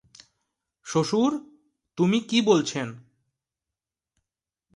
[0.85, 1.31] শ্বশুর,
[1.97, 2.87] তুমি কি বলছেন?